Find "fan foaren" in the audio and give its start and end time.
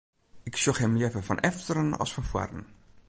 2.15-2.65